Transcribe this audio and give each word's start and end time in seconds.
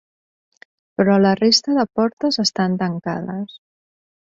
Però 1.01 1.19
la 1.21 1.35
resta 1.41 1.77
de 1.81 1.85
portes 2.01 2.43
estan 2.49 2.83
tancades. 2.85 3.65